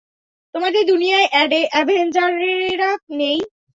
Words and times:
তোমাদের 0.55 0.83
দুনিয়ায় 0.85 1.27
অ্যাভেঞ্জারেরা 1.71 2.91
নেই? 3.11 3.39